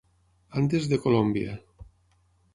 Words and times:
Andes 0.61 0.87
de 0.93 0.99
Colòmbia. 1.03 1.55